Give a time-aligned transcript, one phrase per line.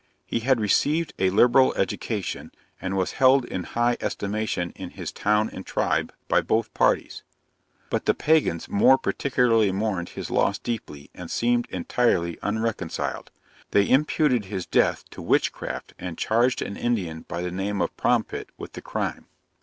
[0.25, 2.51] He had received a liberal education,
[2.81, 7.21] and was held in high estimation in his town and tribe, by both parties;
[7.91, 13.29] but the pagans more particularly mourned his loss deeply, and seemed entirely unreconciled.
[13.69, 18.49] They imputed his death to witchcraft, and charged an Indian by the name of Prompit,
[18.57, 19.27] with the crime.